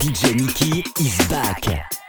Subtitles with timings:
[0.00, 1.99] DJ Nicky is back.